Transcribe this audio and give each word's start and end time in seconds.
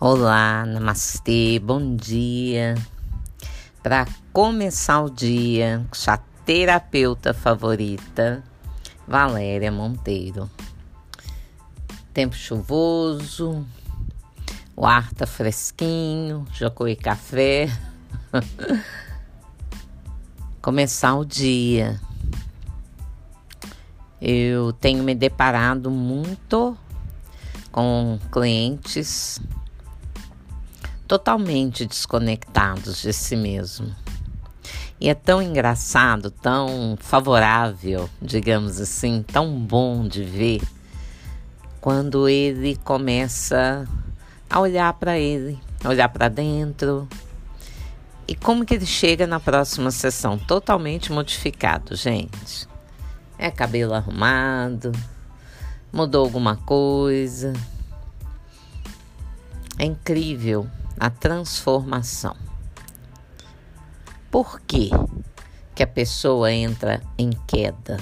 Olá, 0.00 0.64
namastê, 0.64 1.58
bom 1.58 1.96
dia. 1.96 2.76
Para 3.82 4.06
começar 4.32 5.02
o 5.02 5.10
dia, 5.10 5.84
sua 5.92 6.18
terapeuta 6.46 7.34
favorita, 7.34 8.44
Valéria 9.08 9.72
Monteiro. 9.72 10.48
Tempo 12.14 12.36
chuvoso, 12.36 13.66
o 14.76 14.86
ar 14.86 15.12
tá 15.14 15.26
fresquinho, 15.26 16.46
já 16.52 16.70
coei 16.70 16.94
café. 16.94 17.68
começar 20.62 21.16
o 21.16 21.24
dia. 21.24 22.00
Eu 24.22 24.72
tenho 24.74 25.02
me 25.02 25.16
deparado 25.16 25.90
muito 25.90 26.78
com 27.72 28.16
clientes 28.30 29.40
totalmente 31.08 31.86
desconectados 31.86 33.00
de 33.00 33.12
si 33.14 33.34
mesmo. 33.34 33.96
E 35.00 35.08
é 35.08 35.14
tão 35.14 35.40
engraçado, 35.40 36.30
tão 36.30 36.98
favorável, 37.00 38.10
digamos 38.20 38.78
assim, 38.78 39.24
tão 39.26 39.58
bom 39.58 40.06
de 40.06 40.22
ver 40.22 40.60
quando 41.80 42.28
ele 42.28 42.76
começa 42.84 43.88
a 44.50 44.60
olhar 44.60 44.92
para 44.94 45.18
ele, 45.18 45.58
olhar 45.84 46.08
para 46.10 46.28
dentro. 46.28 47.08
E 48.26 48.34
como 48.34 48.66
que 48.66 48.74
ele 48.74 48.86
chega 48.86 49.26
na 49.26 49.40
próxima 49.40 49.90
sessão? 49.90 50.36
Totalmente 50.36 51.10
modificado, 51.10 51.96
gente. 51.96 52.68
É 53.38 53.50
cabelo 53.50 53.94
arrumado, 53.94 54.92
mudou 55.92 56.24
alguma 56.24 56.56
coisa. 56.56 57.54
É 59.78 59.84
incrível 59.84 60.68
a 60.98 61.10
transformação. 61.10 62.36
Por 64.30 64.60
que, 64.60 64.90
que 65.74 65.82
a 65.82 65.86
pessoa 65.86 66.52
entra 66.52 67.02
em 67.16 67.30
queda? 67.46 67.98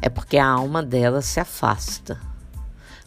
É 0.00 0.08
porque 0.08 0.38
a 0.38 0.46
alma 0.46 0.82
dela 0.82 1.22
se 1.22 1.38
afasta. 1.40 2.20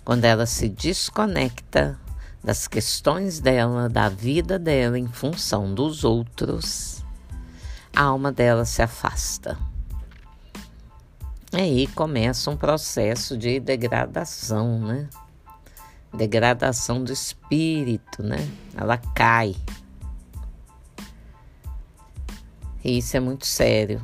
Quando 0.03 0.25
ela 0.25 0.45
se 0.45 0.69
desconecta 0.69 1.99
das 2.43 2.67
questões 2.67 3.39
dela, 3.39 3.89
da 3.89 4.09
vida 4.09 4.57
dela 4.57 4.97
em 4.97 5.07
função 5.07 5.73
dos 5.73 6.03
outros, 6.03 7.03
a 7.95 8.03
alma 8.03 8.31
dela 8.31 8.65
se 8.65 8.81
afasta. 8.81 9.57
Aí 11.51 11.87
começa 11.87 12.49
um 12.51 12.57
processo 12.57 13.37
de 13.37 13.59
degradação, 13.59 14.79
né? 14.79 15.09
Degradação 16.13 17.03
do 17.03 17.11
espírito, 17.11 18.23
né? 18.23 18.49
Ela 18.75 18.97
cai. 18.97 19.55
E 22.83 22.97
isso 22.97 23.15
é 23.15 23.19
muito 23.19 23.45
sério. 23.45 24.01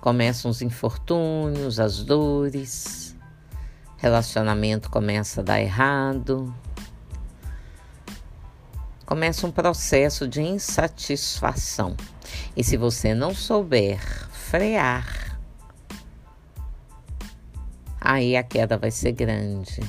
Começam 0.00 0.50
os 0.50 0.60
infortúnios, 0.60 1.80
as 1.80 2.04
dores, 2.04 3.16
relacionamento 3.96 4.90
começa 4.90 5.40
a 5.40 5.44
dar 5.44 5.60
errado. 5.60 6.54
Começa 9.06 9.46
um 9.46 9.50
processo 9.50 10.28
de 10.28 10.42
insatisfação. 10.42 11.96
E 12.54 12.62
se 12.62 12.76
você 12.76 13.14
não 13.14 13.34
souber 13.34 13.98
frear, 14.30 15.38
aí 18.00 18.36
a 18.36 18.42
queda 18.42 18.76
vai 18.76 18.90
ser 18.90 19.12
grande. 19.12 19.80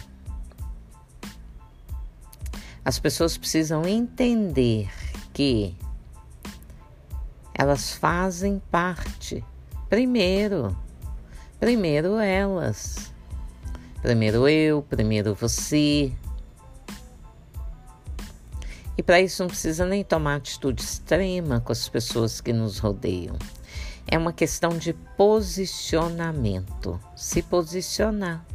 As 2.85 2.99
pessoas 2.99 3.35
precisam 3.35 3.87
entender 3.87 4.91
que 5.33 5.75
elas 7.51 7.93
fazem 7.93 8.61
parte. 8.69 9.43
Primeiro, 9.89 10.77
primeiro 11.59 12.17
elas. 12.17 13.11
Primeiro 14.03 14.47
eu, 14.47 14.83
primeiro 14.83 15.33
você. 15.33 16.13
E 18.95 19.01
para 19.01 19.19
isso 19.19 19.41
não 19.41 19.47
precisa 19.47 19.83
nem 19.83 20.03
tomar 20.03 20.35
atitude 20.35 20.83
extrema 20.83 21.59
com 21.59 21.71
as 21.71 21.89
pessoas 21.89 22.39
que 22.39 22.53
nos 22.53 22.77
rodeiam. 22.77 23.35
É 24.05 24.15
uma 24.15 24.31
questão 24.31 24.69
de 24.77 24.93
posicionamento. 25.17 26.99
Se 27.15 27.41
posicionar. 27.41 28.45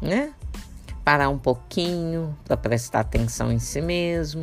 Né? 0.00 0.32
Parar 1.06 1.28
um 1.28 1.38
pouquinho 1.38 2.36
para 2.44 2.56
prestar 2.56 2.98
atenção 2.98 3.52
em 3.52 3.60
si 3.60 3.80
mesmo, 3.80 4.42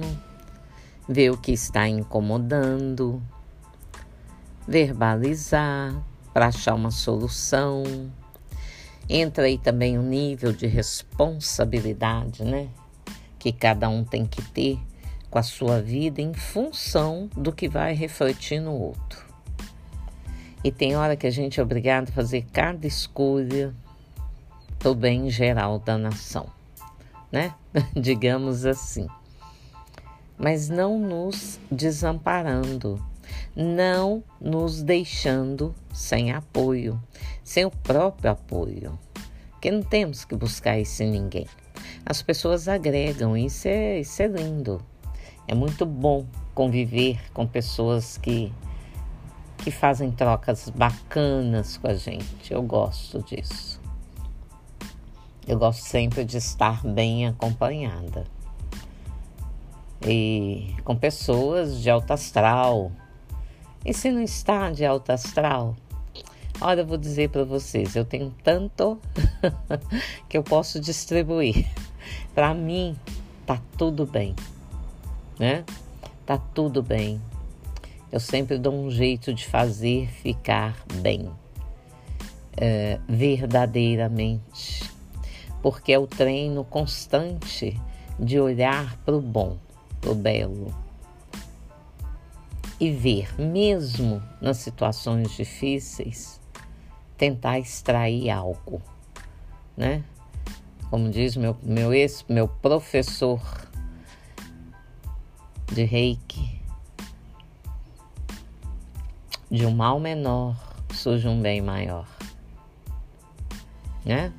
ver 1.10 1.30
o 1.30 1.38
que 1.38 1.52
está 1.52 1.90
incomodando, 1.90 3.22
verbalizar 4.66 5.94
para 6.34 6.48
achar 6.48 6.74
uma 6.74 6.90
solução. 6.90 7.84
Entra 9.10 9.44
aí 9.44 9.58
também 9.58 9.98
o 9.98 10.02
um 10.02 10.06
nível 10.06 10.54
de 10.54 10.66
responsabilidade, 10.66 12.46
né? 12.46 12.70
Que 13.38 13.52
cada 13.52 13.90
um 13.90 14.06
tem 14.06 14.26
que 14.26 14.42
ter 14.42 14.80
com 15.30 15.38
a 15.38 15.44
sua 15.44 15.82
vida 15.82 16.22
em 16.22 16.34
função 16.34 17.30
do 17.36 17.52
que 17.52 17.68
vai 17.68 17.94
refletir 17.94 18.62
no 18.62 18.72
outro. 18.72 19.22
E 20.64 20.72
tem 20.72 20.96
hora 20.96 21.18
que 21.18 21.28
a 21.28 21.32
gente 21.32 21.60
é 21.60 21.64
obrigado 21.64 22.08
a 22.08 22.14
fazer 22.14 22.46
cada 22.54 22.88
escolha 22.88 23.76
do 24.84 24.94
bem 24.94 25.30
geral 25.30 25.80
da 25.80 25.98
nação, 25.98 26.46
né? 27.32 27.56
Digamos 27.96 28.66
assim. 28.66 29.08
Mas 30.38 30.68
não 30.68 31.00
nos 31.00 31.58
desamparando, 31.72 33.02
não 33.56 34.22
nos 34.42 34.84
deixando 34.84 35.74
sem 35.94 36.34
apoio, 36.34 37.02
sem 37.46 37.64
o 37.64 37.72
próprio 37.72 38.32
apoio, 38.32 39.00
porque 39.52 39.72
não 39.72 39.82
temos 39.82 40.26
que 40.26 40.36
buscar 40.36 40.78
isso 40.78 41.02
em 41.02 41.12
ninguém. 41.12 41.48
As 42.06 42.22
pessoas 42.22 42.68
agregam, 42.68 43.38
isso 43.38 43.70
é, 43.70 44.02
isso 44.02 44.22
é 44.22 44.28
lindo. 44.28 44.82
É 45.48 45.56
muito 45.56 45.86
bom 45.86 46.26
conviver 46.54 47.22
com 47.32 47.48
pessoas 47.48 48.18
que, 48.18 48.52
que 49.60 49.72
fazem 49.72 50.12
trocas 50.12 50.70
bacanas 50.70 51.78
com 51.78 51.88
a 51.88 51.94
gente. 51.94 52.52
Eu 52.52 52.62
gosto 52.62 53.24
disso. 53.24 53.83
Eu 55.46 55.60
gosto 55.60 55.82
sempre 55.82 56.24
de 56.24 56.38
estar 56.38 56.82
bem 56.86 57.28
acompanhada. 57.28 58.24
E 60.06 60.74
com 60.86 60.96
pessoas 60.96 61.82
de 61.82 61.90
alta 61.90 62.14
astral. 62.14 62.92
E 63.86 63.94
se 63.94 64.10
não 64.10 64.22
está 64.22 64.72
de 64.72 64.86
alta 64.86 65.14
astral? 65.14 65.76
Olha, 66.62 66.80
eu 66.82 66.86
vou 66.86 66.98
dizer 66.98 67.30
para 67.30 67.44
vocês, 67.44 67.94
eu 67.94 68.06
tenho 68.06 68.34
tanto 68.42 68.98
que 70.30 70.38
eu 70.38 70.44
posso 70.44 70.80
distribuir. 70.80 71.70
Para 72.34 72.54
mim, 72.54 72.96
tá 73.46 73.60
tudo 73.78 74.06
bem, 74.06 74.34
né? 75.38 75.66
Tá 76.26 76.38
tudo 76.38 76.82
bem. 76.82 77.22
Eu 78.10 78.20
sempre 78.20 78.58
dou 78.58 78.74
um 78.74 78.90
jeito 78.90 79.34
de 79.34 79.46
fazer 79.46 80.08
ficar 80.08 80.82
bem, 81.02 81.30
é, 82.56 82.98
verdadeiramente 83.10 84.93
porque 85.64 85.94
é 85.94 85.98
o 85.98 86.06
treino 86.06 86.66
constante 86.66 87.80
de 88.20 88.38
olhar 88.38 88.98
para 88.98 89.16
o 89.16 89.22
bom, 89.22 89.58
para 90.02 90.12
o 90.12 90.16
belo 90.16 90.76
e 92.80 92.92
ver, 92.92 93.34
mesmo 93.40 94.22
nas 94.42 94.58
situações 94.58 95.32
difíceis, 95.32 96.42
tentar 97.18 97.60
extrair 97.60 98.30
algo, 98.30 98.82
né? 99.78 100.04
Como 100.90 101.10
diz 101.10 101.38
meu, 101.38 101.56
meu 101.64 101.94
ex, 101.94 102.26
meu 102.28 102.48
professor 102.48 103.42
de 105.72 105.86
reiki, 105.86 106.62
de 109.50 109.66
um 109.66 109.74
mal 109.74 109.98
menor 109.98 110.58
surge 110.92 111.28
um 111.28 111.42
bem 111.42 111.62
maior, 111.62 112.08
né? 114.04 114.34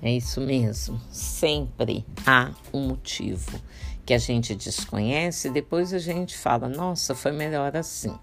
É 0.00 0.12
isso 0.12 0.40
mesmo. 0.40 1.00
Sempre 1.10 2.06
há 2.26 2.52
um 2.72 2.88
motivo 2.88 3.60
que 4.06 4.14
a 4.14 4.18
gente 4.18 4.54
desconhece 4.54 5.48
e 5.48 5.52
depois 5.52 5.92
a 5.92 5.98
gente 5.98 6.36
fala: 6.36 6.68
nossa, 6.68 7.14
foi 7.14 7.32
melhor 7.32 7.76
assim. 7.76 8.14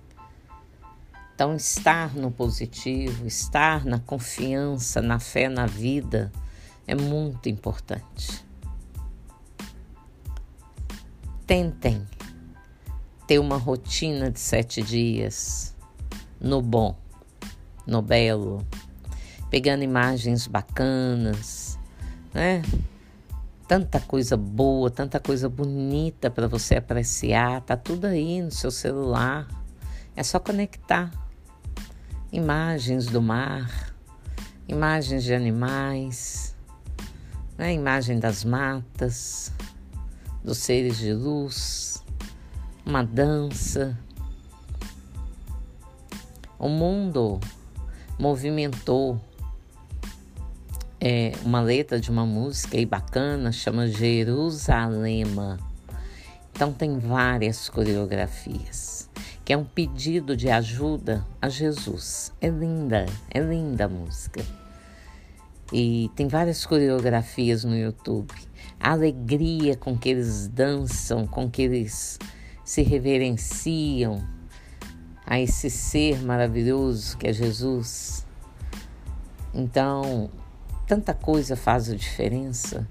Então, 1.35 1.53
estar 1.53 2.15
no 2.15 2.31
positivo, 2.31 3.27
estar 3.27 3.83
na 3.83 3.99
confiança, 3.99 5.01
na 5.01 5.19
fé 5.19 5.49
na 5.49 5.65
vida 5.65 6.31
é 6.87 6.95
muito 6.95 7.49
importante. 7.49 8.45
Tentem 11.45 12.07
ter 13.27 13.39
uma 13.39 13.57
rotina 13.57 14.31
de 14.31 14.39
sete 14.39 14.81
dias 14.81 15.75
no 16.39 16.61
bom, 16.61 16.95
no 17.85 18.01
belo, 18.01 18.65
pegando 19.49 19.83
imagens 19.83 20.47
bacanas, 20.47 21.64
né? 22.35 22.61
Tanta 23.65 23.99
coisa 23.99 24.35
boa, 24.37 24.91
tanta 24.91 25.19
coisa 25.19 25.49
bonita 25.49 26.29
para 26.29 26.47
você 26.47 26.75
apreciar, 26.75 27.61
tá 27.61 27.75
tudo 27.77 28.05
aí 28.05 28.41
no 28.41 28.51
seu 28.51 28.69
celular. 28.69 29.47
É 30.15 30.21
só 30.21 30.37
conectar. 30.37 31.11
Imagens 32.31 33.05
do 33.05 33.21
mar, 33.21 33.93
imagens 34.67 35.23
de 35.23 35.33
animais, 35.33 36.55
né? 37.57 37.73
imagem 37.73 38.19
das 38.19 38.43
matas, 38.43 39.51
dos 40.43 40.57
seres 40.57 40.97
de 40.97 41.13
luz, 41.13 42.03
uma 42.85 43.03
dança. 43.03 43.97
O 46.59 46.67
mundo 46.67 47.39
movimentou 48.19 49.19
é, 51.07 51.33
uma 51.43 51.61
letra 51.61 51.99
de 51.99 52.09
uma 52.09 52.25
música 52.25 52.77
aí 52.77 52.85
bacana, 52.85 53.51
chama 53.51 53.85
Jerusalema. 53.85 55.59
Então 56.51 56.73
tem 56.73 56.97
várias 56.97 57.69
coreografias, 57.69 59.07
que 59.45 59.53
é 59.53 59.57
um 59.57 59.63
pedido 59.63 60.35
de 60.35 60.49
ajuda 60.49 61.23
a 61.39 61.47
Jesus. 61.47 62.33
É 62.41 62.49
linda, 62.49 63.05
é 63.29 63.39
linda 63.39 63.85
a 63.85 63.87
música. 63.87 64.43
E 65.71 66.09
tem 66.15 66.27
várias 66.27 66.65
coreografias 66.65 67.63
no 67.63 67.77
YouTube. 67.77 68.33
A 68.79 68.93
alegria 68.93 69.77
com 69.77 69.95
que 69.95 70.09
eles 70.09 70.47
dançam, 70.47 71.27
com 71.27 71.47
que 71.47 71.61
eles 71.61 72.17
se 72.63 72.81
reverenciam 72.81 74.27
a 75.23 75.39
esse 75.39 75.69
ser 75.69 76.23
maravilhoso 76.23 77.15
que 77.15 77.27
é 77.27 77.33
Jesus. 77.33 78.25
Então, 79.53 80.31
tanta 80.85 81.13
coisa 81.13 81.55
faz 81.55 81.89
a 81.89 81.95
diferença. 81.95 82.87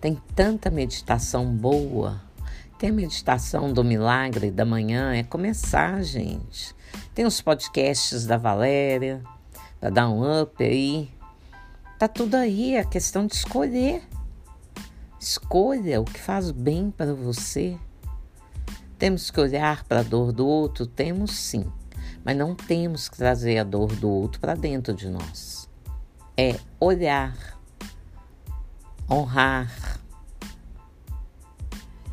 Tem 0.00 0.20
tanta 0.34 0.70
meditação 0.70 1.46
boa. 1.46 2.20
Tem 2.78 2.90
a 2.90 2.92
meditação 2.92 3.72
do 3.72 3.84
milagre 3.84 4.50
da 4.50 4.64
manhã, 4.64 5.14
é 5.14 5.22
começar, 5.22 6.02
gente. 6.02 6.74
Tem 7.14 7.24
os 7.24 7.40
podcasts 7.40 8.26
da 8.26 8.36
Valéria, 8.36 9.22
para 9.78 9.90
dar 9.90 10.08
um 10.08 10.42
up 10.42 10.62
aí. 10.62 11.08
Tá 11.98 12.08
tudo 12.08 12.34
aí, 12.34 12.74
é 12.74 12.84
questão 12.84 13.26
de 13.26 13.34
escolher. 13.34 14.02
Escolha 15.20 16.00
o 16.00 16.04
que 16.04 16.18
faz 16.18 16.50
bem 16.50 16.90
para 16.90 17.14
você. 17.14 17.78
Temos 18.98 19.30
que 19.30 19.40
olhar 19.40 19.84
para 19.84 20.00
a 20.00 20.02
dor 20.02 20.32
do 20.32 20.46
outro? 20.46 20.84
Temos 20.84 21.32
sim, 21.32 21.64
mas 22.24 22.36
não 22.36 22.54
temos 22.54 23.08
que 23.08 23.16
trazer 23.16 23.58
a 23.58 23.64
dor 23.64 23.94
do 23.94 24.08
outro 24.08 24.40
para 24.40 24.54
dentro 24.54 24.92
de 24.92 25.08
nós. 25.08 25.68
É 26.36 26.58
olhar, 26.80 27.36
honrar, 29.10 30.00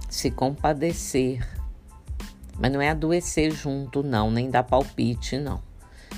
se 0.10 0.30
compadecer, 0.30 1.48
mas 2.60 2.71
não 2.71 2.81
é 2.81 2.89
adoecer 2.89 3.51
junto, 3.51 4.04
não, 4.04 4.30
nem 4.30 4.50
dar 4.50 4.63
palpite, 4.63 5.38
não. 5.38 5.62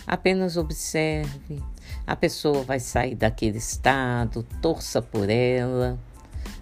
Apenas 0.07 0.57
observe, 0.57 1.61
a 2.07 2.15
pessoa 2.15 2.63
vai 2.63 2.79
sair 2.79 3.15
daquele 3.15 3.59
estado, 3.59 4.43
torça 4.61 5.01
por 5.01 5.29
ela. 5.29 5.99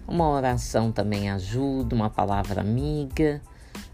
Uma 0.06 0.28
oração 0.28 0.92
também 0.92 1.30
ajuda, 1.30 1.96
uma 1.96 2.10
palavra 2.10 2.62
amiga. 2.62 3.42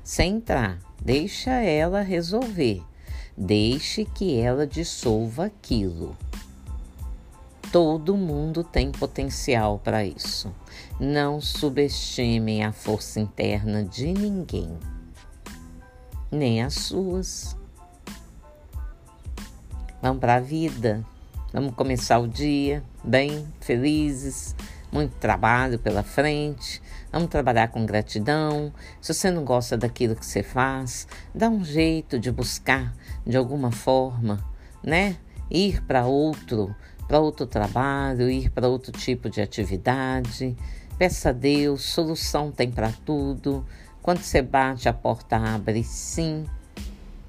Sem 0.04 0.38
entrar, 0.38 0.80
deixa 1.02 1.52
ela 1.52 2.02
resolver. 2.02 2.82
Deixe 3.38 4.06
que 4.06 4.40
ela 4.40 4.66
dissolva 4.66 5.46
aquilo. 5.46 6.18
Todo 7.76 8.16
mundo 8.16 8.64
tem 8.64 8.90
potencial 8.90 9.80
para 9.80 10.06
isso. 10.06 10.50
Não 10.98 11.42
subestimem 11.42 12.64
a 12.64 12.72
força 12.72 13.20
interna 13.20 13.84
de 13.84 14.14
ninguém, 14.14 14.80
nem 16.32 16.64
as 16.64 16.74
suas. 16.76 17.58
Vamos 20.02 20.22
para 20.22 20.36
a 20.36 20.40
vida. 20.40 21.06
Vamos 21.52 21.76
começar 21.76 22.18
o 22.20 22.30
dia 22.30 22.82
bem, 23.04 23.46
felizes, 23.60 24.56
muito 24.90 25.18
trabalho 25.18 25.78
pela 25.78 26.02
frente. 26.02 26.82
Vamos 27.12 27.28
trabalhar 27.28 27.68
com 27.68 27.86
gratidão. 27.86 28.72
Se 29.02 29.14
você 29.14 29.30
não 29.30 29.44
gosta 29.44 29.76
daquilo 29.76 30.16
que 30.16 30.26
você 30.26 30.42
faz, 30.42 31.10
dá 31.34 31.50
um 31.50 31.62
jeito 31.62 32.18
de 32.18 32.32
buscar 32.32 32.96
de 33.28 33.36
alguma 33.36 33.70
forma, 33.70 34.42
né? 34.82 35.18
Ir 35.52 35.84
para 35.84 36.06
outro, 36.06 36.74
para 37.08 37.20
outro 37.20 37.46
trabalho, 37.46 38.30
ir 38.30 38.50
para 38.50 38.68
outro 38.68 38.92
tipo 38.92 39.30
de 39.30 39.42
atividade. 39.42 40.56
Peça 40.98 41.30
a 41.30 41.32
Deus, 41.32 41.84
solução 41.84 42.52
tem 42.52 42.72
para 42.72 42.92
tudo. 43.06 43.66
Quando 44.02 44.22
você 44.22 44.42
bate, 44.42 44.88
a 44.88 44.94
porta 44.94 45.38
abre 45.38 45.84
sim. 45.84 46.46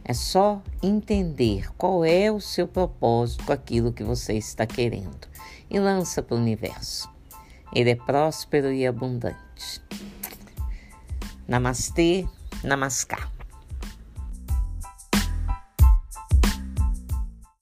É 0.05 0.15
só 0.15 0.63
entender 0.83 1.69
qual 1.77 2.05
é 2.05 2.31
o 2.31 2.41
seu 2.41 2.69
propósito 2.69 3.45
com 3.45 3.53
aquilo 3.53 3.93
que 3.93 4.05
você 4.05 4.35
está 4.35 4.65
querendo 4.65 5.27
e 5.69 5.81
lança 5.81 6.23
para 6.23 6.37
o 6.37 6.41
universo. 6.41 7.11
Ele 7.73 7.91
é 7.91 7.97
próspero 7.97 8.73
e 8.73 8.87
abundante. 8.87 9.83
Namastê, 11.49 12.25
namaskar. 12.63 13.36